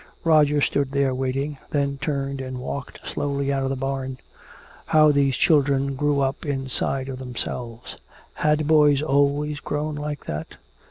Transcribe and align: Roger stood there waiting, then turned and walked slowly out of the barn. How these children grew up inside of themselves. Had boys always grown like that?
Roger 0.23 0.61
stood 0.61 0.89
there 0.93 1.13
waiting, 1.13 1.59
then 1.69 1.95
turned 2.01 2.41
and 2.41 2.57
walked 2.59 2.99
slowly 3.07 3.53
out 3.53 3.61
of 3.61 3.69
the 3.69 3.75
barn. 3.75 4.17
How 4.87 5.11
these 5.11 5.35
children 5.35 5.93
grew 5.95 6.21
up 6.21 6.43
inside 6.43 7.07
of 7.07 7.19
themselves. 7.19 7.97
Had 8.33 8.65
boys 8.67 9.03
always 9.03 9.59
grown 9.59 9.93
like 9.93 10.25
that? 10.25 10.55